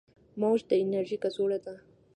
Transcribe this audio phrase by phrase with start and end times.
[0.39, 1.75] موج د انرژي کڅوړه ده.